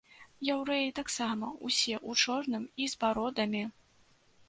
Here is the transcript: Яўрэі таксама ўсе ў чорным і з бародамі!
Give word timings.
Яўрэі 0.53 0.95
таксама 1.01 1.51
ўсе 1.69 1.95
ў 2.09 2.35
чорным 2.35 2.67
і 2.83 2.91
з 2.95 3.03
бародамі! 3.05 3.63